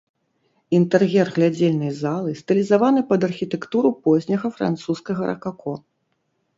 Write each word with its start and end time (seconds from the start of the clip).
Інтэр'ер 0.77 1.27
глядзельнай 1.35 1.91
залы 2.01 2.31
стылізаваны 2.41 3.01
пад 3.13 3.21
архітэктуру 3.31 3.89
позняга 4.09 4.47
французскага 4.61 5.21
ракако. 5.33 5.73